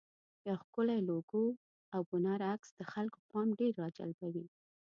[0.47, 1.45] یو ښکلی لوګو
[1.95, 4.45] او بنر عکس د خلکو پام ډېر راجلبوي.